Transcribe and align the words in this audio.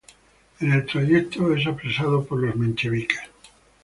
En 0.61 0.71
el 0.71 0.87
trayecto 0.87 1.53
es 1.55 1.67
apresado 1.67 2.25
por 2.25 2.41
los 2.41 2.55
bolcheviques. 2.55 3.19